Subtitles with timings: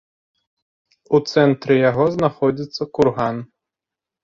[1.17, 3.35] У цэнтры яго знаходзіцца курган.